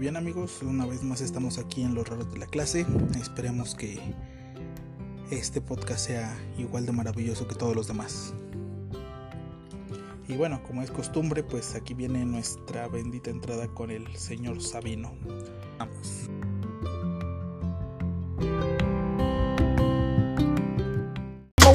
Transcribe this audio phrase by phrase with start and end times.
[0.00, 2.86] bien amigos, una vez más estamos aquí en Los Raros de la Clase.
[3.20, 4.00] Esperemos que
[5.30, 8.32] este podcast sea igual de maravilloso que todos los demás.
[10.26, 15.14] Y bueno, como es costumbre, pues aquí viene nuestra bendita entrada con el señor Sabino.
[15.78, 16.30] Vamos.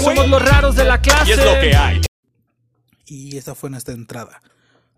[0.02, 1.30] Somos los raros de la clase.
[1.30, 2.02] Y es lo que hay.
[3.05, 4.41] Y esa fue nuestra entrada.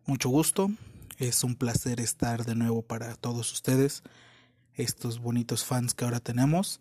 [0.05, 0.71] Mucho gusto,
[1.17, 4.03] es un placer estar de nuevo para todos ustedes,
[4.75, 6.79] estos bonitos fans que ahora tenemos,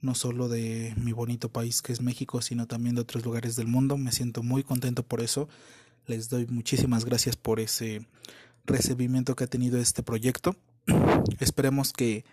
[0.00, 3.66] no solo de mi bonito país que es México, sino también de otros lugares del
[3.66, 3.96] mundo.
[3.96, 5.48] Me siento muy contento por eso.
[6.06, 8.06] Les doy muchísimas gracias por ese
[8.64, 10.56] recibimiento que ha tenido este proyecto.
[11.40, 12.24] Esperemos que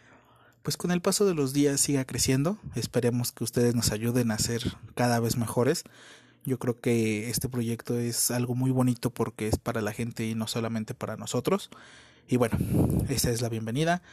[0.66, 2.58] pues con el paso de los días siga creciendo.
[2.74, 4.64] Esperemos que ustedes nos ayuden a ser
[4.96, 5.84] cada vez mejores.
[6.46, 10.36] Yo creo que este proyecto es algo muy bonito porque es para la gente y
[10.36, 11.72] no solamente para nosotros.
[12.28, 12.58] Y bueno,
[13.10, 14.04] esa es la bienvenida.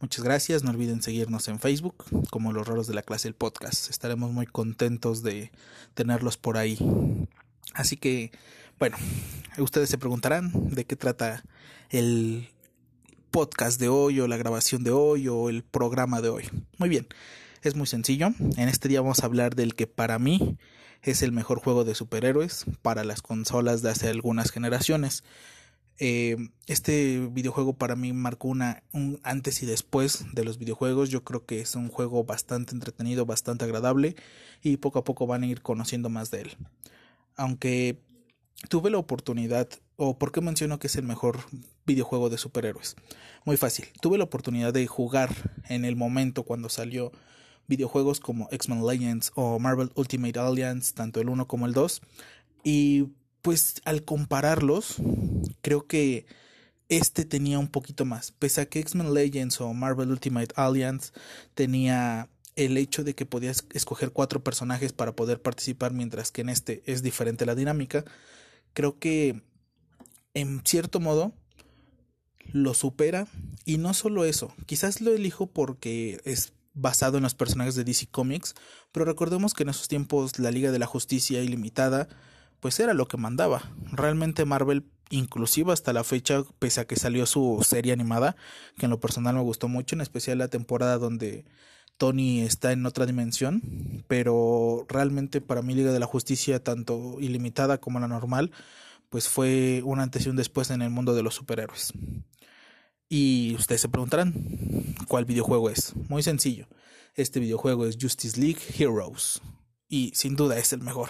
[0.00, 0.62] Muchas gracias.
[0.62, 3.88] No olviden seguirnos en Facebook como Los Raros de la Clase el Podcast.
[3.88, 5.50] Estaremos muy contentos de
[5.94, 6.78] tenerlos por ahí.
[7.72, 8.32] Así que,
[8.78, 8.98] bueno,
[9.56, 11.42] ustedes se preguntarán de qué trata
[11.88, 12.50] el
[13.30, 16.44] podcast de hoy o la grabación de hoy o el programa de hoy.
[16.76, 17.06] Muy bien,
[17.62, 18.28] es muy sencillo.
[18.56, 20.58] En este día vamos a hablar del que para mí
[21.02, 25.24] es el mejor juego de superhéroes para las consolas de hace algunas generaciones.
[26.00, 31.10] Eh, este videojuego para mí marcó una, un antes y después de los videojuegos.
[31.10, 34.16] Yo creo que es un juego bastante entretenido, bastante agradable
[34.62, 36.56] y poco a poco van a ir conociendo más de él.
[37.36, 38.00] Aunque
[38.68, 41.38] tuve la oportunidad, o por qué menciono que es el mejor
[41.86, 42.96] videojuego de superhéroes.
[43.44, 45.30] Muy fácil, tuve la oportunidad de jugar
[45.68, 47.12] en el momento cuando salió
[47.68, 52.00] videojuegos como X-Men Legends o Marvel Ultimate Alliance, tanto el 1 como el 2.
[52.64, 53.08] Y
[53.42, 54.96] pues al compararlos,
[55.60, 56.26] creo que
[56.88, 58.32] este tenía un poquito más.
[58.32, 61.12] Pese a que X-Men Legends o Marvel Ultimate Alliance
[61.54, 66.48] tenía el hecho de que podías escoger cuatro personajes para poder participar, mientras que en
[66.48, 68.04] este es diferente la dinámica,
[68.72, 69.42] creo que
[70.34, 71.32] en cierto modo
[72.52, 73.28] lo supera
[73.64, 78.08] y no solo eso, quizás lo elijo porque es basado en los personajes de DC
[78.10, 78.54] Comics,
[78.92, 82.08] pero recordemos que en esos tiempos la Liga de la Justicia Ilimitada
[82.60, 83.62] pues era lo que mandaba.
[83.92, 88.36] Realmente Marvel, inclusive hasta la fecha, pese a que salió su serie animada,
[88.76, 91.44] que en lo personal me gustó mucho, en especial la temporada donde
[91.96, 93.62] Tony está en otra dimensión,
[94.06, 98.52] pero realmente para mí Liga de la Justicia, tanto ilimitada como la normal,
[99.08, 101.92] pues fue un antes y un después en el mundo de los superhéroes.
[103.08, 104.34] Y ustedes se preguntarán,
[105.08, 105.94] ¿cuál videojuego es?
[106.08, 106.68] Muy sencillo.
[107.14, 109.40] Este videojuego es Justice League Heroes.
[109.88, 111.08] Y sin duda es el mejor.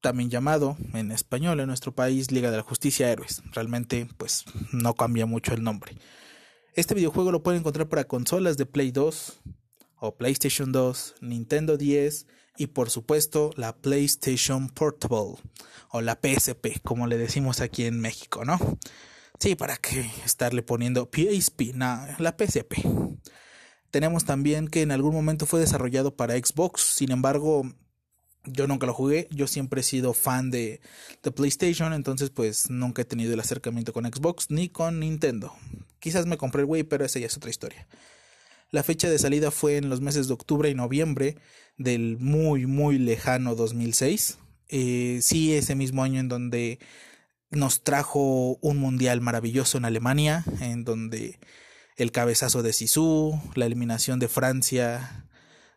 [0.00, 3.42] También llamado en español en nuestro país Liga de la Justicia Héroes.
[3.52, 5.96] Realmente pues no cambia mucho el nombre.
[6.74, 9.40] Este videojuego lo pueden encontrar para consolas de Play 2
[10.00, 12.26] o PlayStation 2, Nintendo 10
[12.58, 15.36] y por supuesto la PlayStation Portable
[15.90, 18.58] o la PSP como le decimos aquí en México, ¿no?
[19.38, 22.74] Sí, para qué estarle poniendo PSP, no, la PSP.
[23.90, 27.62] Tenemos también que en algún momento fue desarrollado para Xbox, sin embargo,
[28.44, 30.80] yo nunca lo jugué, yo siempre he sido fan de,
[31.22, 35.54] de PlayStation, entonces pues nunca he tenido el acercamiento con Xbox ni con Nintendo.
[35.98, 37.86] Quizás me compré el Wii, pero esa ya es otra historia.
[38.70, 41.36] La fecha de salida fue en los meses de octubre y noviembre
[41.78, 44.38] del muy, muy lejano 2006.
[44.68, 46.80] Eh, sí, ese mismo año en donde
[47.56, 51.38] nos trajo un mundial maravilloso en Alemania, en donde
[51.96, 55.26] el cabezazo de Sisu, la eliminación de Francia,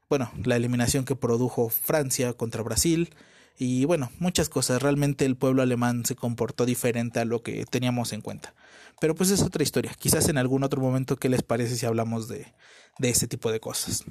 [0.10, 3.14] bueno, la eliminación que produjo Francia contra Brasil
[3.58, 4.82] y bueno, muchas cosas.
[4.82, 8.54] Realmente el pueblo alemán se comportó diferente a lo que teníamos en cuenta.
[9.00, 9.94] Pero pues es otra historia.
[9.98, 12.54] Quizás en algún otro momento, ¿qué les parece si hablamos de,
[13.00, 14.04] de ese tipo de cosas?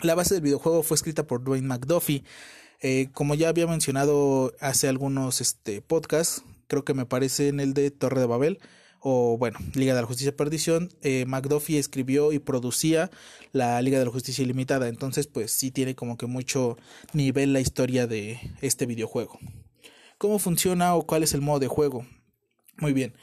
[0.00, 2.24] La base del videojuego fue escrita por Dwayne McDuffie.
[2.80, 7.74] Eh, como ya había mencionado hace algunos este, podcasts, creo que me parece en el
[7.74, 8.60] de Torre de Babel,
[9.06, 13.10] o bueno, Liga de la Justicia Perdición, eh, McDuffie escribió y producía
[13.52, 16.78] la Liga de la Justicia Ilimitada, entonces pues sí tiene como que mucho
[17.12, 19.38] nivel la historia de este videojuego.
[20.16, 22.06] ¿Cómo funciona o cuál es el modo de juego?
[22.78, 23.14] Muy bien.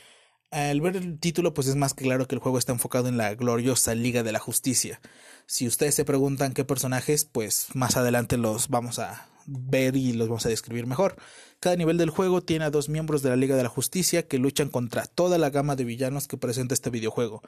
[0.51, 3.17] Al ver el título, pues es más que claro que el juego está enfocado en
[3.17, 5.01] la gloriosa Liga de la Justicia.
[5.47, 10.27] Si ustedes se preguntan qué personajes, pues más adelante los vamos a ver y los
[10.27, 11.15] vamos a describir mejor.
[11.59, 14.37] Cada nivel del juego tiene a dos miembros de la Liga de la Justicia que
[14.37, 17.41] luchan contra toda la gama de villanos que presenta este videojuego.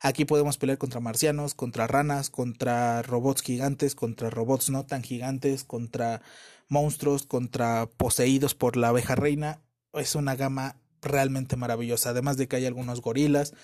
[0.00, 5.62] Aquí podemos pelear contra marcianos, contra ranas, contra robots gigantes, contra robots no tan gigantes,
[5.64, 6.22] contra
[6.68, 9.60] monstruos, contra poseídos por la abeja reina.
[9.92, 12.10] Es una gama realmente maravillosa.
[12.10, 13.54] Además de que hay algunos gorilas,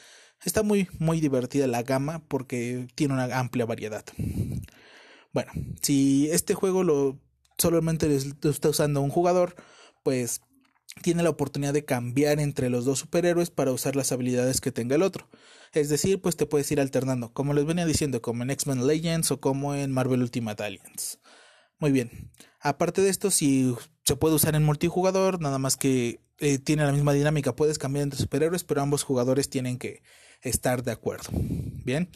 [0.44, 4.04] Está muy, muy divertida la gama porque tiene una amplia variedad.
[5.32, 5.52] Bueno,
[5.82, 7.18] si este juego lo
[7.58, 8.08] solamente
[8.42, 9.54] lo está usando un jugador,
[10.02, 10.40] pues
[11.02, 14.96] tiene la oportunidad de cambiar entre los dos superhéroes para usar las habilidades que tenga
[14.96, 15.28] el otro.
[15.72, 19.30] Es decir, pues te puedes ir alternando, como les venía diciendo, como en X-Men Legends
[19.30, 21.18] o como en Marvel Ultimate Alliance.
[21.78, 22.30] Muy bien.
[22.60, 23.74] Aparte de esto, si
[24.04, 28.04] se puede usar en multijugador, nada más que eh, tiene la misma dinámica, puedes cambiar
[28.04, 30.02] entre superhéroes, pero ambos jugadores tienen que
[30.42, 31.28] estar de acuerdo.
[31.32, 32.10] Bien.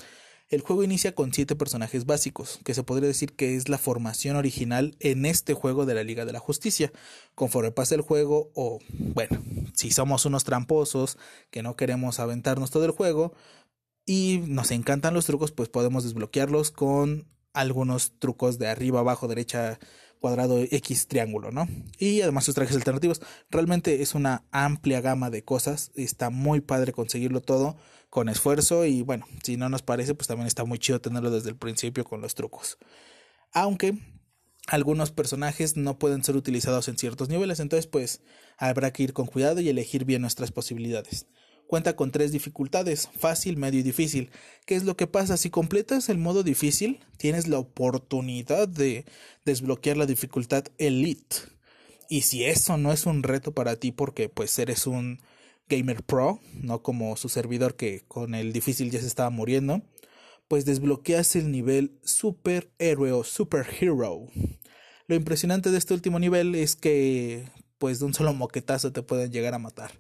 [0.53, 4.37] El juego inicia con siete personajes básicos, que se podría decir que es la formación
[4.37, 6.93] original en este juego de la Liga de la Justicia.
[7.35, 11.17] Conforme pasa el juego, o bueno, si somos unos tramposos
[11.51, 13.33] que no queremos aventarnos todo el juego
[14.05, 19.79] y nos encantan los trucos, pues podemos desbloquearlos con algunos trucos de arriba, abajo, derecha,
[20.23, 21.69] cuadrado, X, triángulo, ¿no?
[21.99, 23.21] Y además sus trajes alternativos.
[23.51, 25.91] Realmente es una amplia gama de cosas.
[25.97, 27.77] Está muy padre conseguirlo todo
[28.09, 31.51] con esfuerzo y bueno, si no nos parece, pues también está muy chido tenerlo desde
[31.51, 32.79] el principio con los trucos.
[33.53, 33.99] Aunque
[34.69, 38.23] algunos personajes no pueden ser utilizados en ciertos niveles, entonces pues
[38.59, 41.27] habrá que ir con cuidado y elegir bien nuestras posibilidades.
[41.73, 44.31] Cuenta con tres dificultades, fácil, medio y difícil.
[44.67, 45.39] ¿Qué es lo que pasa?
[45.39, 49.07] Si completas el modo difícil, tienes la oportunidad de
[49.47, 51.35] desbloquear la dificultad Elite.
[52.11, 55.23] Y si eso no es un reto para ti porque pues eres un
[55.67, 59.81] Gamer Pro, no como su servidor que con el difícil ya se estaba muriendo,
[60.49, 64.27] pues desbloqueas el nivel Super Héroe o Super Hero.
[65.07, 67.49] Lo impresionante de este último nivel es que
[67.79, 69.93] pues de un solo moquetazo te pueden llegar a matar.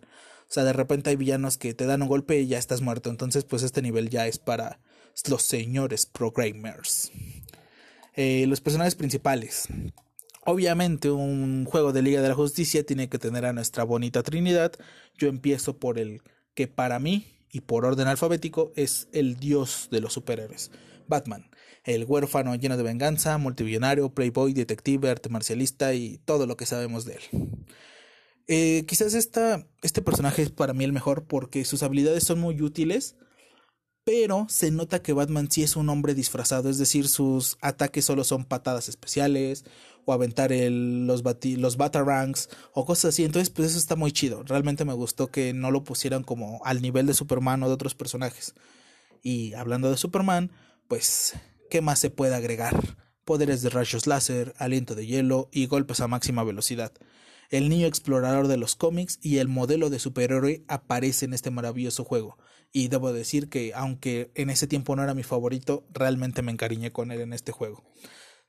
[0.52, 3.08] O sea, de repente hay villanos que te dan un golpe y ya estás muerto.
[3.08, 4.80] Entonces, pues este nivel ya es para
[5.26, 7.10] los señores pro gamers.
[8.16, 9.66] Eh, los personajes principales.
[10.44, 14.72] Obviamente un juego de Liga de la Justicia tiene que tener a nuestra bonita Trinidad.
[15.16, 16.20] Yo empiezo por el
[16.52, 20.70] que para mí y por orden alfabético es el dios de los superhéroes,
[21.08, 21.48] Batman.
[21.84, 27.06] El huérfano lleno de venganza, multibillonario, playboy, detective, arte marcialista y todo lo que sabemos
[27.06, 27.22] de él.
[28.48, 32.60] Eh, quizás esta, este personaje es para mí el mejor porque sus habilidades son muy
[32.60, 33.16] útiles,
[34.04, 38.24] pero se nota que Batman sí es un hombre disfrazado, es decir, sus ataques solo
[38.24, 39.64] son patadas especiales
[40.04, 43.24] o aventar el, los, los batarangs o cosas así.
[43.24, 44.42] Entonces, pues eso está muy chido.
[44.42, 47.94] Realmente me gustó que no lo pusieran como al nivel de Superman o de otros
[47.94, 48.54] personajes.
[49.22, 50.50] Y hablando de Superman,
[50.88, 51.34] pues,
[51.70, 52.96] ¿qué más se puede agregar?
[53.24, 56.92] Poderes de rayos láser, aliento de hielo y golpes a máxima velocidad.
[57.52, 62.02] El niño explorador de los cómics y el modelo de superhéroe aparece en este maravilloso
[62.02, 62.38] juego.
[62.72, 66.92] Y debo decir que, aunque en ese tiempo no era mi favorito, realmente me encariñé
[66.92, 67.84] con él en este juego.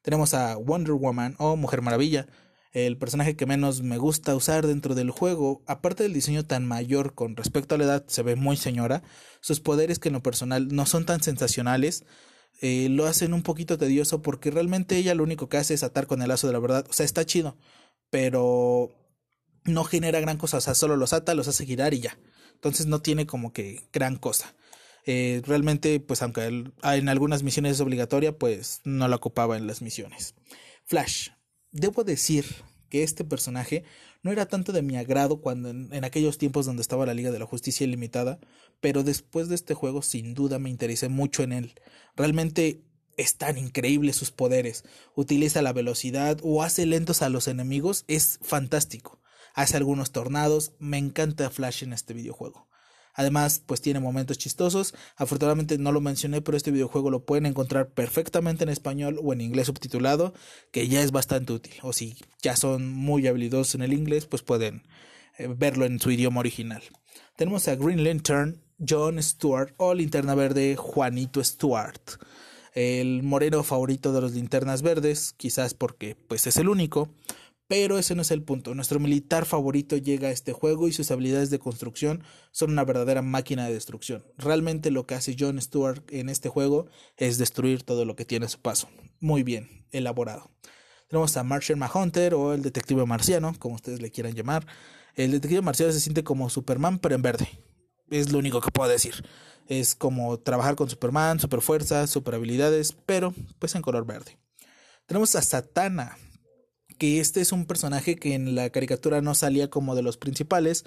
[0.03, 2.27] Tenemos a Wonder Woman o Mujer Maravilla,
[2.71, 7.13] el personaje que menos me gusta usar dentro del juego, aparte del diseño tan mayor
[7.13, 9.03] con respecto a la edad, se ve muy señora,
[9.41, 12.05] sus poderes que en lo personal no son tan sensacionales,
[12.61, 16.07] eh, lo hacen un poquito tedioso porque realmente ella lo único que hace es atar
[16.07, 17.57] con el lazo de la verdad, o sea, está chido,
[18.13, 18.91] pero
[19.63, 22.19] no genera gran cosa, o sea, solo los ata, los hace girar y ya,
[22.53, 24.53] entonces no tiene como que gran cosa.
[25.07, 29.81] Eh, realmente, pues aunque en algunas misiones es obligatoria, pues no la ocupaba en las
[29.81, 30.35] misiones.
[30.85, 31.29] Flash.
[31.71, 32.45] Debo decir
[32.87, 33.83] que este personaje
[34.21, 37.39] no era tanto de mi agrado cuando en, aquellos tiempos donde estaba la Liga de
[37.39, 38.39] la Justicia Ilimitada,
[38.79, 41.73] pero después de este juego sin duda me interesé mucho en él.
[42.15, 42.83] Realmente
[43.17, 44.83] están increíbles sus poderes.
[45.15, 48.05] Utiliza la velocidad o hace lentos a los enemigos.
[48.07, 49.19] Es fantástico.
[49.53, 50.73] Hace algunos tornados.
[50.79, 52.67] Me encanta Flash en este videojuego.
[53.15, 54.95] Además, pues tiene momentos chistosos.
[55.15, 59.41] Afortunadamente no lo mencioné, pero este videojuego lo pueden encontrar perfectamente en español o en
[59.41, 60.33] inglés subtitulado,
[60.71, 61.73] que ya es bastante útil.
[61.83, 64.83] O si ya son muy habilidosos en el inglés, pues pueden
[65.37, 66.81] eh, verlo en su idioma original.
[67.35, 72.01] Tenemos a Green Lantern, John Stewart o Linterna Verde, Juanito Stewart.
[72.73, 77.09] El moreno favorito de los linternas verdes, quizás porque pues es el único.
[77.67, 78.75] Pero ese no es el punto.
[78.75, 83.21] Nuestro militar favorito llega a este juego y sus habilidades de construcción son una verdadera
[83.21, 84.23] máquina de destrucción.
[84.37, 86.87] Realmente lo que hace John Stewart en este juego
[87.17, 88.89] es destruir todo lo que tiene a su paso.
[89.19, 90.51] Muy bien, elaborado.
[91.07, 94.67] Tenemos a Martian Mahunter o el detective marciano, como ustedes le quieran llamar.
[95.15, 97.47] El detective marciano se siente como Superman, pero en verde.
[98.13, 99.25] Es lo único que puedo decir.
[99.67, 104.37] Es como trabajar con Superman, super fuerza, super habilidades, pero pues en color verde.
[105.07, 106.15] Tenemos a Satana,
[106.99, 110.85] que este es un personaje que en la caricatura no salía como de los principales,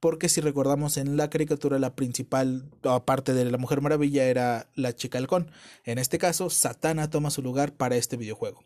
[0.00, 4.96] porque si recordamos en la caricatura la principal, aparte de la Mujer Maravilla, era la
[4.96, 5.52] chica halcón.
[5.84, 8.64] En este caso, Satana toma su lugar para este videojuego.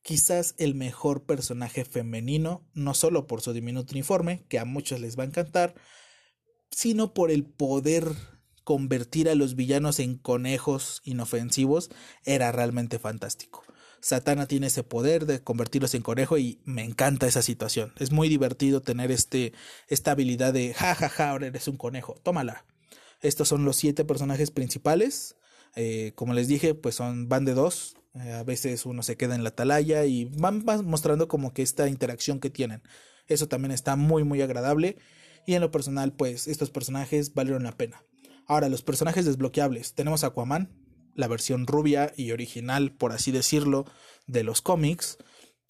[0.00, 5.18] Quizás el mejor personaje femenino, no solo por su diminuto uniforme, que a muchos les
[5.18, 5.74] va a encantar,
[6.72, 8.08] sino por el poder
[8.64, 11.90] convertir a los villanos en conejos inofensivos
[12.24, 13.62] era realmente fantástico.
[14.00, 17.92] Satana tiene ese poder de convertirlos en conejo y me encanta esa situación.
[17.98, 19.52] Es muy divertido tener este,
[19.86, 22.64] esta habilidad de ja ja ja, ahora eres un conejo, tómala.
[23.20, 25.36] Estos son los siete personajes principales.
[25.76, 27.94] Eh, como les dije, pues son van de dos.
[28.14, 31.62] Eh, a veces uno se queda en la atalaya y van, van mostrando como que
[31.62, 32.82] esta interacción que tienen.
[33.28, 34.96] Eso también está muy muy agradable.
[35.46, 38.04] Y en lo personal, pues estos personajes valieron la pena.
[38.46, 39.94] Ahora, los personajes desbloqueables.
[39.94, 40.70] Tenemos a Aquaman,
[41.14, 43.86] la versión rubia y original, por así decirlo,
[44.26, 45.18] de los cómics.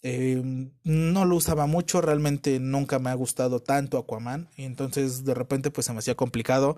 [0.03, 4.51] Em, no lo usaba mucho, realmente nunca me ha gustado tanto Aquaman.
[4.57, 6.77] Y entonces de repente pues se me hacía complicado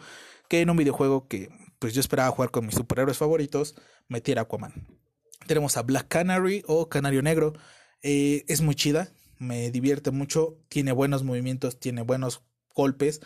[0.49, 1.49] que en un videojuego que
[1.79, 3.75] pues yo esperaba jugar con mis superhéroes favoritos,
[4.09, 4.87] metiera Aquaman.
[5.47, 7.55] Tenemos a Black Canary o Canario Negro.
[8.03, 13.21] Eh, es muy chida, me divierte mucho, tiene buenos movimientos, tiene buenos golpes,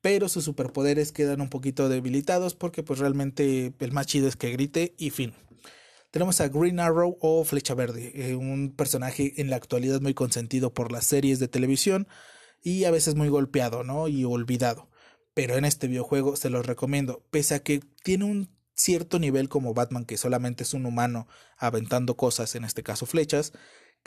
[0.00, 4.50] pero sus superpoderes quedan un poquito debilitados porque pues realmente el más chido es que
[4.50, 5.34] grite y fin.
[6.10, 10.72] Tenemos a Green Arrow o Flecha Verde, eh, un personaje en la actualidad muy consentido
[10.72, 12.08] por las series de televisión
[12.62, 14.08] y a veces muy golpeado, ¿no?
[14.08, 14.88] Y olvidado.
[15.34, 19.74] Pero en este videojuego se los recomiendo, pese a que tiene un cierto nivel como
[19.74, 21.28] Batman, que solamente es un humano
[21.58, 23.52] aventando cosas, en este caso flechas,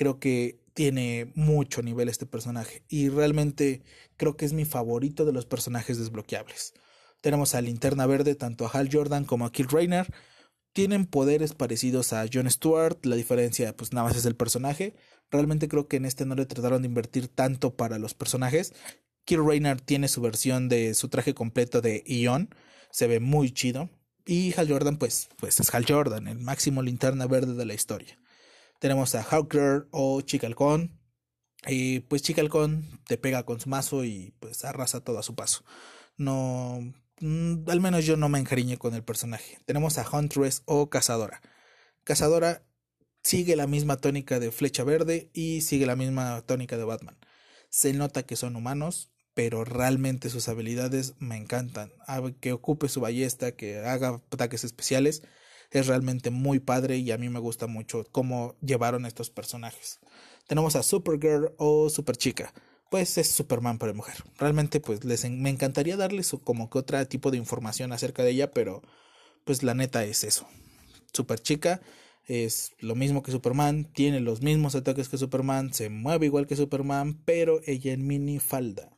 [0.02, 3.84] creo que tiene mucho nivel este personaje y realmente
[4.18, 6.74] creo que es mi favorito de los personajes desbloqueables.
[7.22, 10.12] Tenemos a Linterna Verde, tanto a Hal Jordan como a Kill Rayner.
[10.74, 14.96] Tienen poderes parecidos a Jon Stewart, la diferencia pues nada más es el personaje.
[15.30, 18.74] Realmente creo que en este no le trataron de invertir tanto para los personajes.
[19.26, 22.50] Kill Rayner tiene su versión de su traje completo de Ion,
[22.90, 23.92] se ve muy chido.
[24.26, 28.18] Y Hal Jordan pues, pues es Hal Jordan, el máximo linterna verde de la historia.
[28.82, 31.00] Tenemos a Hawker o Chicalcón.
[31.68, 35.64] Y pues Chicalcón te pega con su mazo y pues arrasa todo a su paso.
[36.18, 36.80] No,
[37.20, 39.60] mm, al menos yo no me encariñé con el personaje.
[39.66, 41.42] Tenemos a Huntress o Cazadora.
[42.04, 42.64] Cazadora
[43.22, 47.20] sigue la misma tónica de Flecha Verde y sigue la misma tónica de Batman.
[47.70, 51.94] Se nota que son humanos, pero realmente sus habilidades me encantan.
[52.40, 55.22] Que ocupe su ballesta, que haga ataques especiales,
[55.72, 60.00] es realmente muy padre y a mí me gusta mucho cómo llevaron estos personajes.
[60.48, 62.54] Tenemos a Supergirl o Superchica.
[62.90, 64.16] Pues es Superman para mujer.
[64.38, 68.52] Realmente pues les me encantaría darles como que otro tipo de información acerca de ella,
[68.52, 68.82] pero
[69.46, 70.46] pues la neta es eso.
[71.14, 71.82] Superchica
[72.26, 76.58] es lo mismo que Superman, tiene los mismos ataques que Superman, se mueve igual que
[76.58, 78.98] Superman, pero ella en minifalda.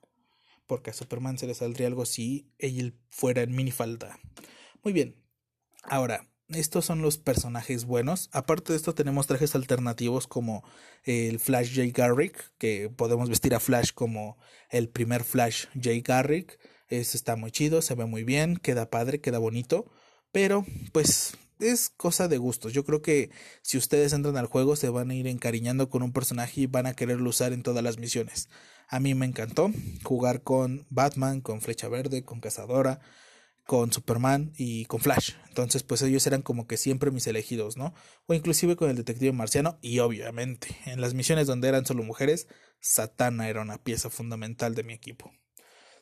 [0.66, 4.20] Porque a Superman se le saldría algo si ella fuera en minifalda.
[4.84, 5.16] Muy bien.
[5.84, 8.30] Ahora, estos son los personajes buenos.
[8.32, 10.64] Aparte de esto tenemos trajes alternativos como
[11.04, 11.92] el Flash J.
[11.94, 14.38] Garrick, que podemos vestir a Flash como
[14.70, 15.90] el primer Flash J.
[16.04, 16.60] Garrick.
[16.88, 19.92] Eso está muy chido, se ve muy bien, queda padre, queda bonito.
[20.32, 22.74] Pero pues es cosa de gustos.
[22.74, 23.32] Yo creo que
[23.62, 26.86] si ustedes entran al juego se van a ir encariñando con un personaje y van
[26.86, 28.50] a quererlo usar en todas las misiones.
[28.88, 29.72] A mí me encantó
[30.04, 33.00] jugar con Batman, con Flecha Verde, con Cazadora,
[33.66, 35.32] con Superman y con Flash.
[35.48, 37.94] Entonces, pues ellos eran como que siempre mis elegidos, ¿no?
[38.26, 42.48] O inclusive con el detective marciano y obviamente en las misiones donde eran solo mujeres,
[42.80, 45.32] Satana era una pieza fundamental de mi equipo.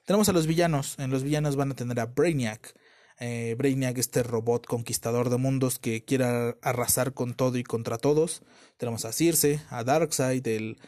[0.06, 0.98] Tenemos a los villanos.
[0.98, 2.74] En los villanos van a tener a Brainiac.
[3.20, 8.42] Eh, Brainiac, este robot conquistador de mundos que quiera arrasar con todo y contra todos.
[8.78, 10.80] Tenemos a Circe, a Darkseid, el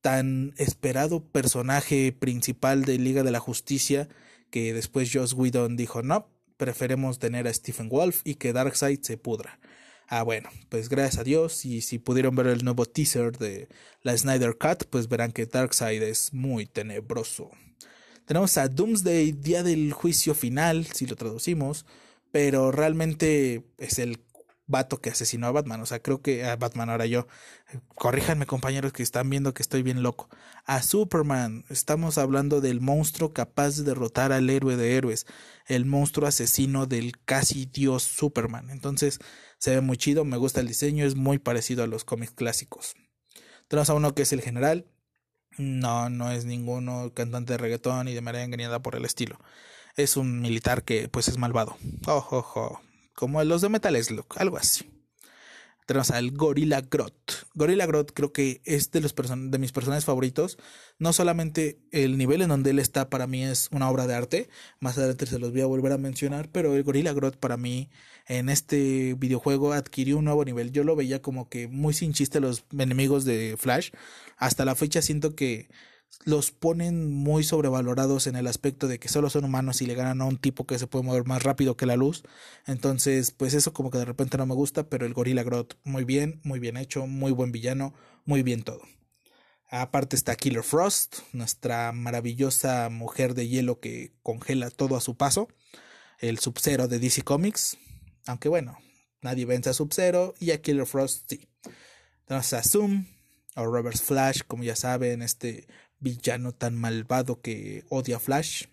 [0.00, 4.08] tan esperado personaje principal de Liga de la Justicia
[4.50, 9.16] que después Joss Whedon dijo no, preferemos tener a Stephen Wolf y que Darkseid se
[9.16, 9.58] pudra.
[10.08, 13.68] Ah, bueno, pues gracias a Dios y si pudieron ver el nuevo teaser de
[14.02, 17.50] la Snyder Cut, pues verán que Darkseid es muy tenebroso.
[18.24, 21.86] Tenemos a Doomsday, día del juicio final, si lo traducimos,
[22.30, 24.18] pero realmente es el
[24.68, 25.80] vato que asesinó a Batman.
[25.80, 27.26] O sea, creo que a Batman ahora yo.
[27.96, 30.28] Corríjanme, compañeros, que están viendo que estoy bien loco.
[30.64, 31.64] A Superman.
[31.70, 35.26] Estamos hablando del monstruo capaz de derrotar al héroe de héroes.
[35.66, 38.70] El monstruo asesino del casi dios Superman.
[38.70, 39.18] Entonces,
[39.58, 40.24] se ve muy chido.
[40.24, 41.04] Me gusta el diseño.
[41.04, 42.94] Es muy parecido a los cómics clásicos.
[43.66, 44.86] Tenemos a uno que es el general.
[45.56, 49.40] No, no es ninguno cantante de reggaetón y de merengue ni nada por el estilo.
[49.96, 51.76] Es un militar que pues es malvado.
[52.06, 52.80] Ojo, ojo
[53.18, 54.88] como los de Metal Slug, algo así.
[55.86, 57.10] Tenemos al Gorilla Grodd.
[57.52, 60.56] Gorilla Grodd creo que es de, los de mis personajes favoritos.
[61.00, 64.48] No solamente el nivel en donde él está para mí es una obra de arte,
[64.78, 67.90] más adelante se los voy a volver a mencionar, pero el Gorilla Grodd para mí
[68.28, 70.70] en este videojuego adquirió un nuevo nivel.
[70.70, 73.90] Yo lo veía como que muy sin chiste los enemigos de Flash.
[74.36, 75.68] Hasta la fecha siento que
[76.24, 80.20] los ponen muy sobrevalorados en el aspecto de que solo son humanos y le ganan
[80.20, 82.22] a un tipo que se puede mover más rápido que la luz.
[82.66, 86.04] Entonces, pues eso como que de repente no me gusta, pero el Gorilla Grodd muy
[86.04, 88.82] bien, muy bien hecho, muy buen villano, muy bien todo.
[89.70, 95.48] Aparte está Killer Frost, nuestra maravillosa mujer de hielo que congela todo a su paso,
[96.18, 97.76] el Sub-Zero de DC Comics,
[98.26, 98.78] aunque bueno,
[99.20, 101.48] nadie vence a Sub-Zero y a Killer Frost sí.
[102.26, 103.06] Tenemos a Zoom,
[103.56, 105.66] o Reverse Flash, como ya saben, este
[106.00, 108.64] villano tan malvado que odia a Flash,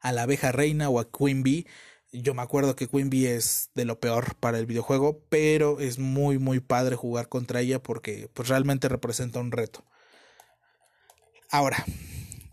[0.00, 1.66] a la abeja reina o a Queen Bee.
[2.12, 5.98] Yo me acuerdo que Queen Bee es de lo peor para el videojuego, pero es
[5.98, 9.84] muy muy padre jugar contra ella porque pues realmente representa un reto.
[11.50, 11.84] Ahora,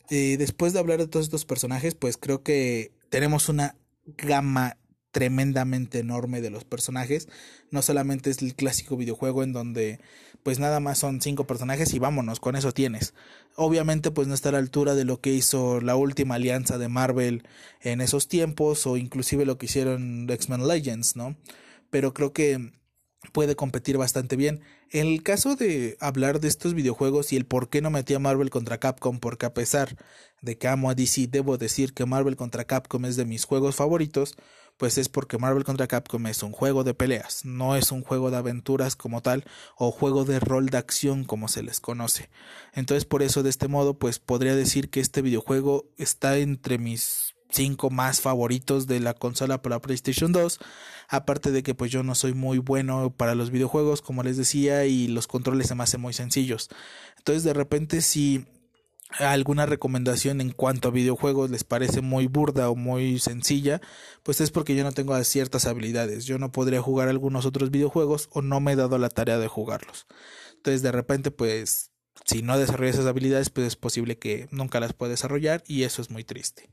[0.09, 3.75] eh, después de hablar de todos estos personajes, pues creo que tenemos una
[4.05, 4.77] gama
[5.11, 7.27] tremendamente enorme de los personajes.
[7.71, 9.99] No solamente es el clásico videojuego en donde
[10.43, 13.13] pues nada más son cinco personajes y vámonos, con eso tienes.
[13.55, 16.87] Obviamente pues no está a la altura de lo que hizo la última alianza de
[16.87, 17.43] Marvel
[17.81, 21.35] en esos tiempos o inclusive lo que hicieron X-Men Legends, ¿no?
[21.89, 22.71] Pero creo que
[23.33, 24.61] puede competir bastante bien.
[24.91, 28.19] En el caso de hablar de estos videojuegos y el por qué no metí a
[28.19, 29.95] Marvel contra Capcom, porque a pesar
[30.41, 33.75] de que amo a DC, debo decir que Marvel contra Capcom es de mis juegos
[33.75, 34.35] favoritos,
[34.79, 38.31] pues es porque Marvel contra Capcom es un juego de peleas, no es un juego
[38.31, 39.43] de aventuras como tal
[39.77, 42.29] o juego de rol de acción como se les conoce.
[42.73, 47.35] Entonces por eso de este modo pues podría decir que este videojuego está entre mis
[47.49, 50.59] cinco más favoritos de la consola para PlayStation 2
[51.09, 54.85] aparte de que pues yo no soy muy bueno para los videojuegos como les decía
[54.85, 56.69] y los controles se me hacen muy sencillos
[57.17, 58.45] entonces de repente si
[59.09, 63.81] alguna recomendación en cuanto a videojuegos les parece muy burda o muy sencilla,
[64.23, 66.25] pues es porque yo no tengo ciertas habilidades.
[66.25, 69.47] Yo no podría jugar algunos otros videojuegos o no me he dado la tarea de
[69.47, 70.07] jugarlos.
[70.55, 71.91] Entonces de repente pues
[72.25, 76.01] si no desarrollas esas habilidades pues es posible que nunca las pueda desarrollar y eso
[76.01, 76.69] es muy triste.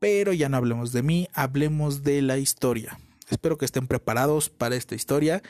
[0.00, 2.98] Pero ya no hablemos de mí, hablemos de la historia.
[3.30, 5.42] Espero que estén preparados para esta historia.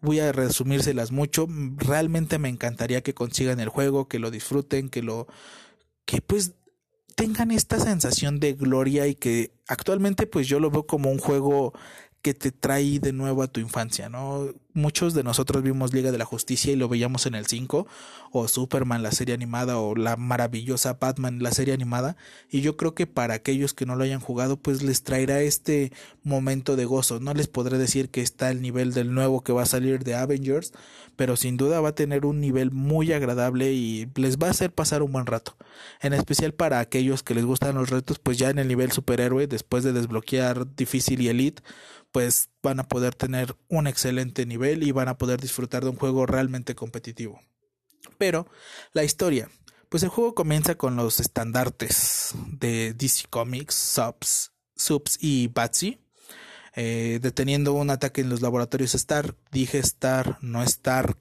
[0.00, 1.48] Voy a resumírselas mucho.
[1.76, 5.26] Realmente me encantaría que consigan el juego, que lo disfruten, que lo
[6.04, 6.54] que pues
[7.16, 11.72] tengan esta sensación de gloria y que actualmente pues yo lo veo como un juego
[12.22, 14.48] que te trae de nuevo a tu infancia, ¿no?
[14.76, 17.86] Muchos de nosotros vimos Liga de la Justicia y lo veíamos en el 5,
[18.32, 22.16] o Superman, la serie animada, o la maravillosa Batman, la serie animada,
[22.50, 25.92] y yo creo que para aquellos que no lo hayan jugado, pues les traerá este
[26.24, 27.20] momento de gozo.
[27.20, 30.16] No les podré decir que está el nivel del nuevo que va a salir de
[30.16, 30.72] Avengers,
[31.14, 34.72] pero sin duda va a tener un nivel muy agradable y les va a hacer
[34.74, 35.56] pasar un buen rato.
[36.00, 39.46] En especial para aquellos que les gustan los retos, pues ya en el nivel superhéroe,
[39.46, 41.62] después de desbloquear difícil y elite,
[42.10, 45.96] pues van a poder tener un excelente nivel y van a poder disfrutar de un
[45.96, 47.40] juego realmente competitivo.
[48.18, 48.48] Pero
[48.92, 49.48] la historia,
[49.88, 56.00] pues el juego comienza con los estandartes de DC Comics, Subs, Subs y Batsy,
[56.74, 59.36] eh, deteniendo un ataque en los laboratorios Stark.
[59.52, 61.18] Dije Stark, no Stark.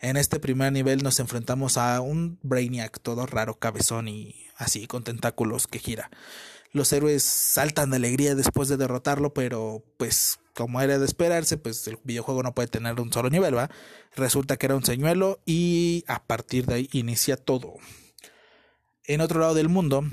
[0.00, 5.04] En este primer nivel nos enfrentamos a un Brainiac todo raro, cabezón y así, con
[5.04, 6.10] tentáculos que gira
[6.72, 11.86] los héroes saltan de alegría después de derrotarlo, pero pues como era de esperarse, pues
[11.88, 13.70] el videojuego no puede tener un solo nivel, ¿va?
[14.14, 17.74] Resulta que era un señuelo y a partir de ahí inicia todo.
[19.04, 20.04] En otro lado del mundo,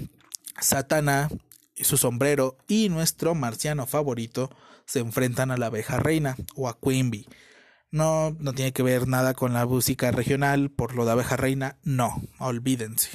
[0.59, 1.29] Satana,
[1.75, 4.49] su sombrero y nuestro marciano favorito
[4.85, 7.11] se enfrentan a la abeja reina o a Queen
[7.91, 11.77] No, no tiene que ver nada con la música regional por lo de abeja reina,
[11.83, 13.09] no, olvídense.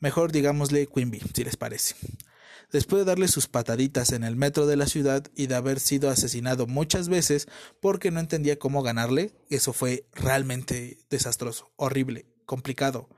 [0.00, 1.94] Mejor digámosle Queen si les parece.
[2.72, 6.08] Después de darle sus pataditas en el metro de la ciudad y de haber sido
[6.08, 7.46] asesinado muchas veces
[7.80, 13.10] porque no entendía cómo ganarle, eso fue realmente desastroso, horrible, complicado.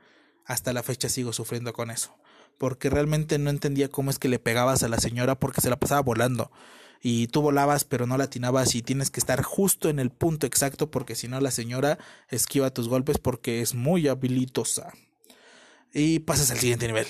[0.43, 2.17] Hasta la fecha sigo sufriendo con eso,
[2.57, 5.79] porque realmente no entendía cómo es que le pegabas a la señora porque se la
[5.79, 6.51] pasaba volando
[7.01, 10.45] y tú volabas pero no la atinabas y tienes que estar justo en el punto
[10.47, 11.97] exacto porque si no la señora
[12.29, 14.91] esquiva tus golpes porque es muy habilitosa.
[15.93, 17.07] Y pasas al siguiente nivel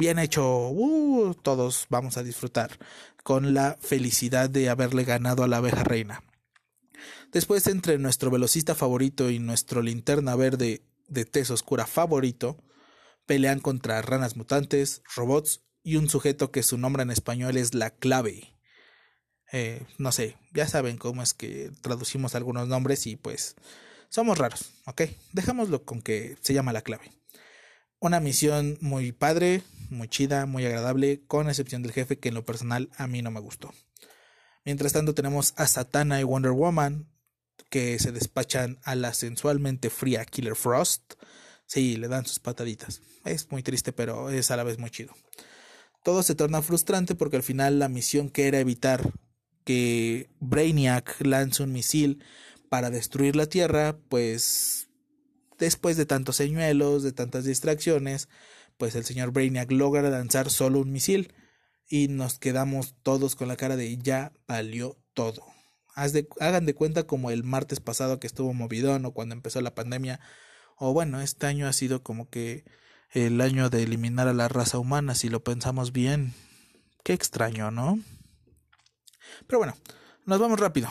[0.00, 2.78] bien hecho, uh, todos vamos a disfrutar
[3.22, 6.24] con la felicidad de haberle ganado a la abeja reina.
[7.32, 12.56] Después, entre nuestro velocista favorito y nuestro linterna verde de tez oscura favorito,
[13.26, 17.90] pelean contra ranas mutantes, robots y un sujeto que su nombre en español es la
[17.90, 18.56] clave.
[19.52, 23.54] Eh, no sé, ya saben cómo es que traducimos algunos nombres y pues
[24.08, 25.02] somos raros, ¿ok?
[25.32, 27.12] Dejémoslo con que se llama la clave.
[27.98, 32.44] Una misión muy padre, muy chida, muy agradable, con excepción del jefe que en lo
[32.44, 33.72] personal a mí no me gustó.
[34.64, 37.08] Mientras tanto tenemos a Satana y Wonder Woman
[37.70, 41.14] que se despachan a la sensualmente fría Killer Frost.
[41.66, 43.00] Sí, le dan sus pataditas.
[43.24, 45.14] Es muy triste, pero es a la vez muy chido.
[46.02, 49.12] Todo se torna frustrante porque al final la misión que era evitar
[49.64, 52.24] que Brainiac lance un misil
[52.68, 54.88] para destruir la Tierra, pues
[55.58, 58.28] después de tantos señuelos, de tantas distracciones,
[58.80, 61.34] pues el señor Brainiac logra lanzar solo un misil
[61.86, 65.44] y nos quedamos todos con la cara de ya valió todo.
[65.94, 70.18] hagan de cuenta como el martes pasado que estuvo movidón o cuando empezó la pandemia,
[70.78, 72.64] o bueno, este año ha sido como que
[73.10, 76.32] el año de eliminar a la raza humana, si lo pensamos bien.
[77.04, 78.00] Qué extraño, ¿no?
[79.46, 79.76] Pero bueno,
[80.30, 80.88] nos vamos rápido.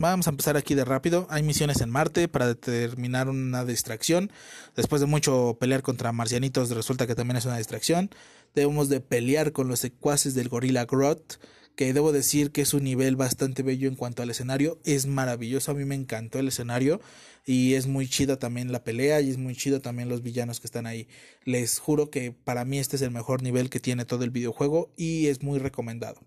[0.00, 1.26] Vamos a empezar aquí de rápido.
[1.30, 4.30] Hay misiones en Marte para determinar una distracción.
[4.76, 8.10] Después de mucho pelear contra marcianitos, resulta que también es una distracción.
[8.54, 11.40] Debemos de pelear con los secuaces del Gorilla Grot,
[11.74, 14.78] que debo decir que es un nivel bastante bello en cuanto al escenario.
[14.84, 17.00] Es maravilloso, a mí me encantó el escenario
[17.46, 20.66] y es muy chida también la pelea y es muy chido también los villanos que
[20.66, 21.08] están ahí.
[21.46, 24.92] Les juro que para mí este es el mejor nivel que tiene todo el videojuego
[24.98, 26.20] y es muy recomendado.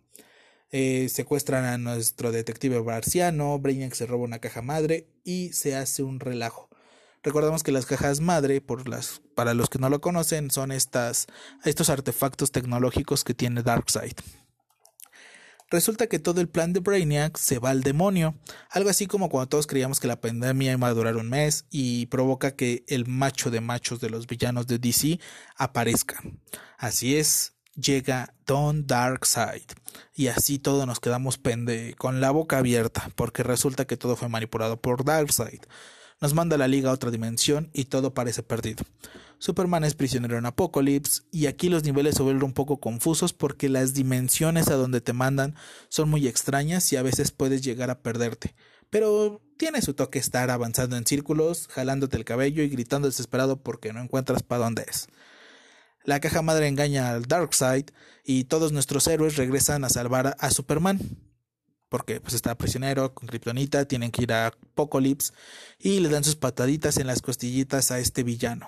[0.78, 6.04] Eh, secuestran a nuestro detective barciano, Brainiac se roba una caja madre y se hace
[6.04, 6.68] un relajo.
[7.24, 11.28] Recordamos que las cajas madre, por las, para los que no lo conocen, son estas,
[11.64, 14.16] estos artefactos tecnológicos que tiene Darkseid.
[15.72, 18.36] Resulta que todo el plan de Brainiac se va al demonio,
[18.70, 22.08] algo así como cuando todos creíamos que la pandemia iba a durar un mes y
[22.08, 25.22] provoca que el macho de machos de los villanos de DC
[25.56, 26.22] aparezca.
[26.78, 29.64] Así es, llega Don Darkseid.
[30.14, 34.30] Y así todos nos quedamos pende con la boca abierta, porque resulta que todo fue
[34.30, 35.62] manipulado por Darkseid.
[36.22, 38.86] Nos manda la liga a otra dimensión y todo parece perdido.
[39.38, 43.68] Superman es prisionero en Apocalypse y aquí los niveles se vuelven un poco confusos porque
[43.68, 45.56] las dimensiones a donde te mandan
[45.90, 48.56] son muy extrañas y a veces puedes llegar a perderte.
[48.90, 53.92] Pero tiene su toque estar avanzando en círculos, jalándote el cabello y gritando desesperado porque
[53.92, 55.08] no encuentras para dónde es.
[56.06, 57.86] La caja madre engaña al Darkseid
[58.24, 61.00] y todos nuestros héroes regresan a salvar a Superman.
[61.90, 65.34] Porque pues está prisionero con Kryptonita, tienen que ir a Apocalypse
[65.80, 68.68] y le dan sus pataditas en las costillitas a este villano.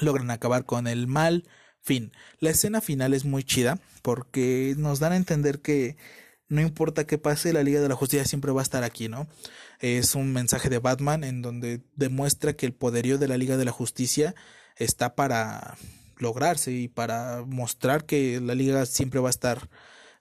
[0.00, 1.48] Logran acabar con el mal.
[1.80, 2.12] Fin.
[2.40, 5.96] La escena final es muy chida porque nos dan a entender que
[6.48, 9.28] no importa qué pase, la Liga de la Justicia siempre va a estar aquí, ¿no?
[9.80, 13.64] Es un mensaje de Batman en donde demuestra que el poderío de la Liga de
[13.64, 14.34] la Justicia
[14.76, 15.76] está para
[16.20, 19.68] lograrse y para mostrar que la liga siempre va a estar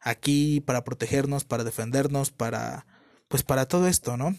[0.02, 2.86] aquí para protegernos, para defendernos, para
[3.28, 4.36] pues para todo esto, ¿no?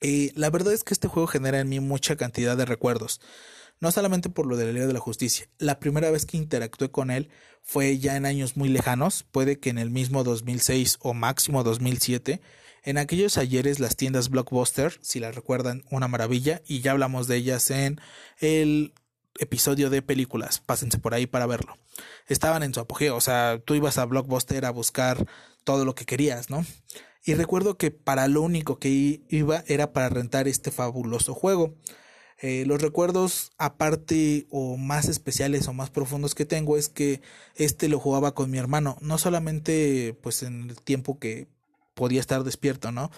[0.00, 3.20] Y la verdad es que este juego genera en mí mucha cantidad de recuerdos.
[3.80, 5.48] No solamente por lo de la Liga de la Justicia.
[5.58, 7.30] La primera vez que interactué con él
[7.62, 12.40] fue ya en años muy lejanos, puede que en el mismo 2006 o máximo 2007.
[12.82, 17.36] En aquellos ayeres las tiendas Blockbuster, si las recuerdan, una maravilla, y ya hablamos de
[17.36, 18.00] ellas en
[18.38, 18.94] el
[19.38, 20.60] episodio de películas.
[20.60, 21.76] Pásense por ahí para verlo.
[22.28, 25.26] Estaban en su apogeo, o sea, tú ibas a Blockbuster a buscar
[25.64, 26.64] todo lo que querías, ¿no?
[27.24, 31.74] Y recuerdo que para lo único que iba era para rentar este fabuloso juego.
[32.38, 37.22] Eh, los recuerdos aparte o más especiales o más profundos que tengo es que
[37.54, 41.48] este lo jugaba con mi hermano, no solamente pues en el tiempo que
[41.94, 43.10] podía estar despierto, ¿no?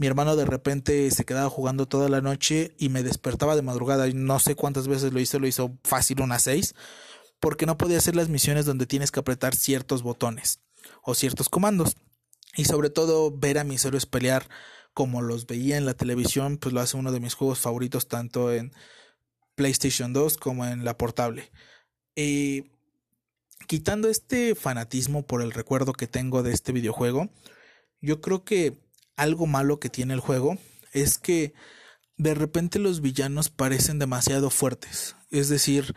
[0.00, 4.08] Mi hermano de repente se quedaba jugando toda la noche y me despertaba de madrugada.
[4.14, 6.74] No sé cuántas veces lo hizo, lo hizo fácil unas seis,
[7.38, 10.60] porque no podía hacer las misiones donde tienes que apretar ciertos botones
[11.02, 11.98] o ciertos comandos.
[12.56, 14.48] Y sobre todo ver a mis héroes pelear
[14.94, 18.54] como los veía en la televisión, pues lo hace uno de mis juegos favoritos tanto
[18.54, 18.72] en
[19.54, 21.52] PlayStation 2 como en la portable.
[22.16, 22.70] Y
[23.66, 27.28] quitando este fanatismo por el recuerdo que tengo de este videojuego,
[28.00, 28.78] yo creo que
[29.20, 30.56] algo malo que tiene el juego
[30.92, 31.52] es que
[32.16, 35.14] de repente los villanos parecen demasiado fuertes.
[35.30, 35.94] Es decir,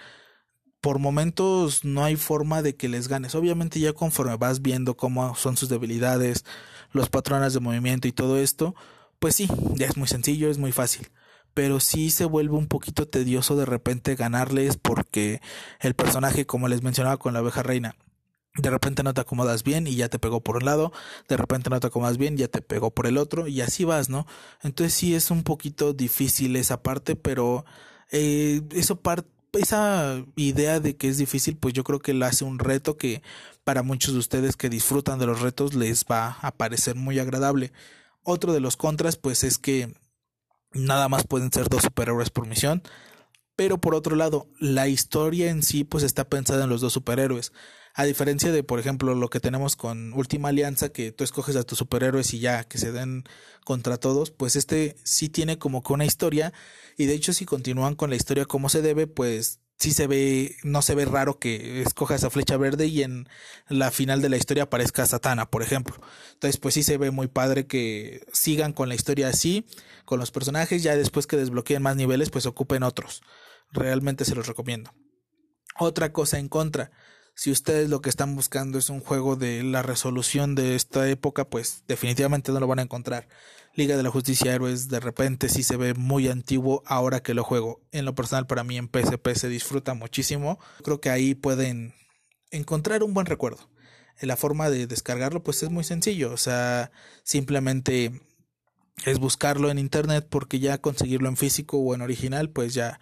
[0.81, 3.33] por momentos no hay forma de que les ganes.
[3.35, 6.43] Obviamente ya conforme vas viendo cómo son sus debilidades,
[6.91, 8.75] los patrones de movimiento y todo esto,
[9.19, 11.09] pues sí, ya es muy sencillo, es muy fácil.
[11.53, 15.39] Pero sí se vuelve un poquito tedioso de repente ganarles porque
[15.79, 17.95] el personaje, como les mencionaba con la abeja reina,
[18.55, 20.91] de repente no te acomodas bien y ya te pegó por un lado,
[21.27, 24.09] de repente no te acomodas bien, ya te pegó por el otro y así vas,
[24.09, 24.27] ¿no?
[24.61, 27.65] Entonces sí es un poquito difícil esa parte, pero
[28.11, 28.99] eh, eso
[29.53, 33.21] esa idea de que es difícil, pues yo creo que lo hace un reto que
[33.63, 37.71] para muchos de ustedes que disfrutan de los retos les va a parecer muy agradable.
[38.23, 39.93] Otro de los contras, pues es que
[40.73, 42.83] nada más pueden ser dos superhéroes por misión.
[43.55, 47.53] Pero por otro lado, la historia en sí pues está pensada en los dos superhéroes.
[47.95, 51.63] A diferencia de, por ejemplo, lo que tenemos con Última Alianza, que tú escoges a
[51.63, 53.23] tus superhéroes y ya, que se den
[53.63, 56.53] contra todos, pues este sí tiene como que una historia.
[56.97, 60.55] Y de hecho, si continúan con la historia como se debe, pues sí se ve,
[60.63, 63.27] no se ve raro que escojas a flecha verde y en
[63.67, 65.95] la final de la historia aparezca Satana, por ejemplo.
[66.33, 69.67] Entonces, pues sí se ve muy padre que sigan con la historia así,
[70.05, 73.21] con los personajes, ya después que desbloqueen más niveles, pues ocupen otros.
[73.71, 74.93] Realmente se los recomiendo.
[75.77, 76.91] Otra cosa en contra,
[77.35, 81.45] si ustedes lo que están buscando es un juego de la resolución de esta época,
[81.49, 83.27] pues definitivamente no lo van a encontrar.
[83.75, 87.43] Liga de la Justicia Héroes de repente sí se ve muy antiguo ahora que lo
[87.43, 87.81] juego.
[87.91, 90.59] En lo personal para mí en PSP se disfruta muchísimo.
[90.83, 91.95] Creo que ahí pueden
[92.51, 93.67] encontrar un buen recuerdo.
[94.21, 96.91] La forma de descargarlo pues es muy sencillo, o sea,
[97.23, 98.21] simplemente
[99.05, 102.99] es buscarlo en internet porque ya conseguirlo en físico o en original pues ya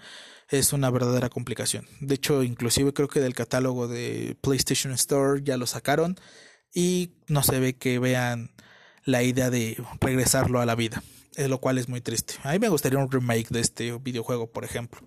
[0.52, 1.88] es una verdadera complicación.
[2.02, 6.20] De hecho, inclusive creo que del catálogo de PlayStation Store ya lo sacaron
[6.74, 8.52] y no se ve que vean
[9.06, 11.02] la idea de regresarlo a la vida,
[11.38, 12.36] lo cual es muy triste.
[12.44, 15.02] A mí me gustaría un remake de este videojuego, por ejemplo.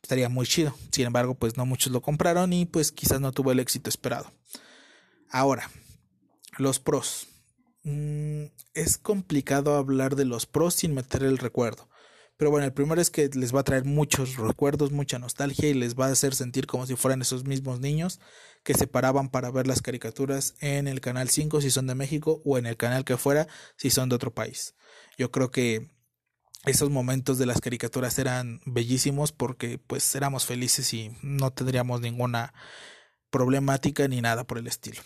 [0.00, 0.74] Estaría muy chido.
[0.92, 4.32] Sin embargo, pues no muchos lo compraron y pues quizás no tuvo el éxito esperado.
[5.28, 5.70] Ahora,
[6.56, 7.26] los pros.
[7.82, 11.88] Mm, es complicado hablar de los pros sin meter el recuerdo.
[12.36, 15.74] Pero bueno, el primero es que les va a traer muchos recuerdos, mucha nostalgia y
[15.74, 18.18] les va a hacer sentir como si fueran esos mismos niños
[18.64, 22.42] que se paraban para ver las caricaturas en el canal 5 si son de México
[22.44, 24.74] o en el canal que fuera si son de otro país.
[25.16, 25.90] Yo creo que
[26.64, 32.52] esos momentos de las caricaturas eran bellísimos porque pues éramos felices y no tendríamos ninguna
[33.30, 35.02] problemática ni nada por el estilo.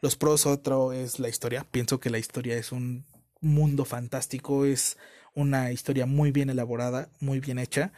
[0.00, 1.66] Los pros otro es la historia.
[1.70, 3.06] Pienso que la historia es un
[3.42, 4.96] mundo fantástico, es
[5.34, 7.92] una historia muy bien elaborada, muy bien hecha,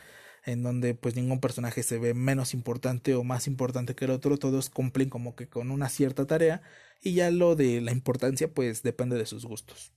[0.45, 4.39] en donde pues ningún personaje se ve menos importante o más importante que el otro,
[4.39, 6.63] todos cumplen como que con una cierta tarea
[7.03, 9.93] y ya lo de la importancia pues depende de sus gustos.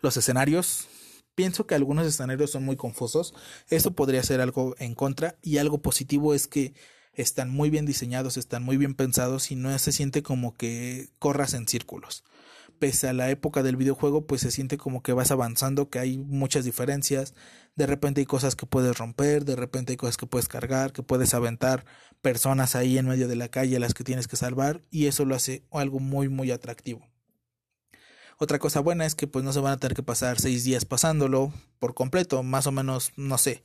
[0.00, 0.88] Los escenarios,
[1.34, 3.34] pienso que algunos escenarios son muy confusos,
[3.68, 6.74] esto podría ser algo en contra y algo positivo es que
[7.14, 11.54] están muy bien diseñados, están muy bien pensados y no se siente como que corras
[11.54, 12.24] en círculos
[12.82, 16.18] pese a la época del videojuego, pues se siente como que vas avanzando, que hay
[16.18, 17.32] muchas diferencias.
[17.76, 21.04] De repente hay cosas que puedes romper, de repente hay cosas que puedes cargar, que
[21.04, 21.84] puedes aventar
[22.22, 25.24] personas ahí en medio de la calle a las que tienes que salvar, y eso
[25.24, 27.08] lo hace algo muy, muy atractivo.
[28.36, 30.84] Otra cosa buena es que pues no se van a tener que pasar seis días
[30.84, 33.62] pasándolo por completo, más o menos, no sé.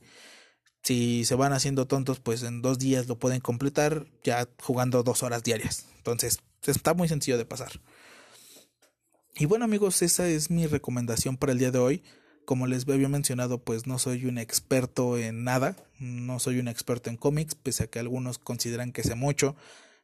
[0.84, 5.24] Si se van haciendo tontos, pues en dos días lo pueden completar ya jugando dos
[5.24, 5.86] horas diarias.
[5.96, 7.80] Entonces, está muy sencillo de pasar.
[9.34, 12.02] Y bueno amigos, esa es mi recomendación para el día de hoy.
[12.44, 17.10] Como les había mencionado, pues no soy un experto en nada, no soy un experto
[17.10, 19.54] en cómics, pese a que algunos consideran que sé mucho.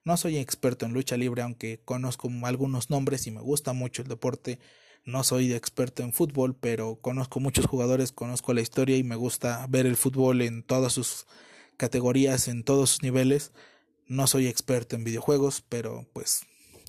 [0.05, 4.09] No soy experto en lucha libre, aunque conozco algunos nombres y me gusta mucho el
[4.09, 4.61] deporte.
[5.07, 9.67] No soy experto en fútbol, pero conozco muchos jugadores, conozco la historia y me gusta
[9.69, 11.27] ver el fútbol en todas sus
[11.77, 13.53] categorías, en todos sus niveles.
[14.07, 16.43] No soy experto en videojuegos, pero pues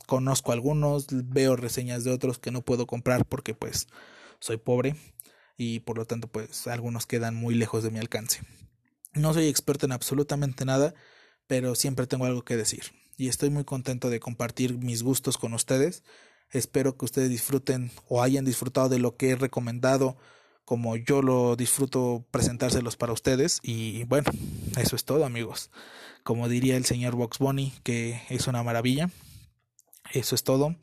[0.05, 3.87] conozco algunos, veo reseñas de otros que no puedo comprar porque pues
[4.39, 4.95] soy pobre
[5.57, 8.41] y por lo tanto pues algunos quedan muy lejos de mi alcance.
[9.13, 10.93] No soy experto en absolutamente nada,
[11.47, 12.83] pero siempre tengo algo que decir
[13.17, 16.03] y estoy muy contento de compartir mis gustos con ustedes.
[16.51, 20.17] Espero que ustedes disfruten o hayan disfrutado de lo que he recomendado
[20.65, 24.31] como yo lo disfruto presentárselos para ustedes y bueno,
[24.77, 25.69] eso es todo amigos.
[26.23, 29.09] Como diría el señor Box Bunny, que es una maravilla.
[30.11, 30.75] Eso es todo.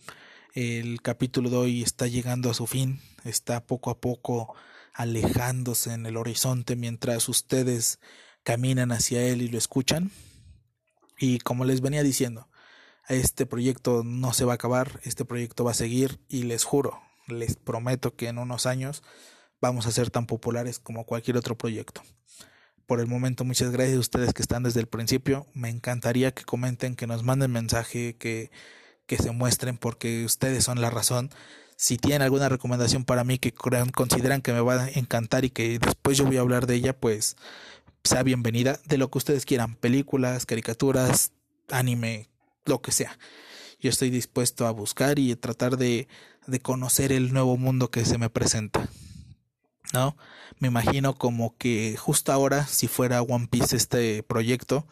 [0.54, 4.54] El capítulo de hoy está llegando a su fin, está poco a poco
[4.92, 7.98] alejándose en el horizonte mientras ustedes
[8.42, 10.10] caminan hacia él y lo escuchan.
[11.18, 12.48] Y como les venía diciendo,
[13.08, 17.00] este proyecto no se va a acabar, este proyecto va a seguir y les juro,
[17.28, 19.02] les prometo que en unos años
[19.60, 22.02] vamos a ser tan populares como cualquier otro proyecto.
[22.86, 25.46] Por el momento, muchas gracias a ustedes que están desde el principio.
[25.54, 28.50] Me encantaría que comenten, que nos manden mensaje, que
[29.16, 31.28] que se muestren porque ustedes son la razón.
[31.76, 35.78] Si tienen alguna recomendación para mí que consideran que me va a encantar y que
[35.78, 37.36] después yo voy a hablar de ella, pues
[38.04, 41.32] sea bienvenida de lo que ustedes quieran, películas, caricaturas,
[41.70, 42.30] anime,
[42.64, 43.18] lo que sea.
[43.80, 46.08] Yo estoy dispuesto a buscar y tratar de,
[46.46, 48.88] de conocer el nuevo mundo que se me presenta.
[49.92, 50.16] ¿No?
[50.58, 54.86] Me imagino como que justo ahora, si fuera One Piece este proyecto,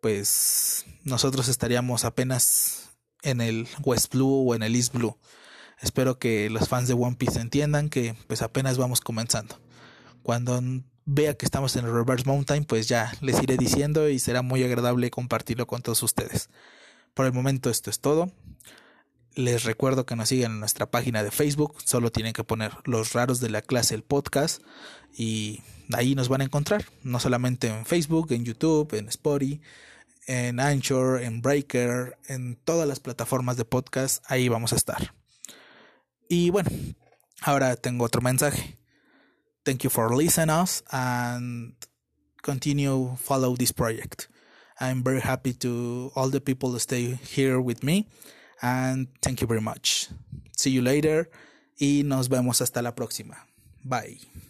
[0.00, 2.87] pues nosotros estaríamos apenas
[3.22, 5.16] en el West Blue o en el East Blue.
[5.80, 9.60] Espero que los fans de One Piece entiendan que pues apenas vamos comenzando.
[10.22, 10.60] Cuando
[11.04, 14.62] vea que estamos en el Reverse Mountain, pues ya les iré diciendo y será muy
[14.62, 16.50] agradable compartirlo con todos ustedes.
[17.14, 18.30] Por el momento esto es todo.
[19.34, 21.76] Les recuerdo que nos sigan en nuestra página de Facebook.
[21.84, 24.62] Solo tienen que poner los raros de la clase el podcast
[25.16, 26.84] y ahí nos van a encontrar.
[27.04, 29.60] No solamente en Facebook, en YouTube, en Spotify,
[30.28, 34.22] en Anchor, en Breaker, en todas las plataformas de podcast.
[34.28, 35.14] Ahí vamos a estar.
[36.28, 36.70] Y bueno,
[37.40, 38.78] ahora tengo otro mensaje.
[39.64, 41.74] Thank you for listening us and
[42.42, 44.28] continue follow this project.
[44.80, 48.06] I'm very happy to all the people stay here with me
[48.62, 50.08] and thank you very much.
[50.56, 51.30] See you later
[51.80, 53.46] y nos vemos hasta la próxima.
[53.82, 54.38] Bye.